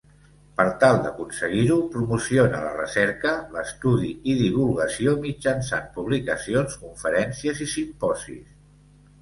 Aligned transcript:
Per 0.59 0.63
tal 0.83 0.95
d'aconseguir-ho, 1.01 1.75
promociona 1.95 2.61
la 2.63 2.71
recerca, 2.79 3.33
l'estudi 3.57 4.09
i 4.33 4.35
divulgació 4.41 5.15
mitjançant 5.27 5.87
publicacions, 5.99 6.79
conferències 6.87 7.63
i 7.69 7.73
simposis. 7.79 8.43